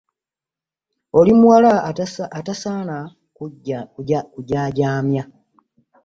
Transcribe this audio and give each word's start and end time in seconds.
Oli 1.19 1.31
muwala 1.39 1.73
atasaana 2.37 2.97
kujaajaamya. 4.35 5.23